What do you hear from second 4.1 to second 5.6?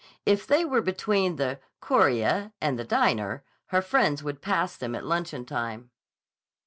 would pass them at luncheon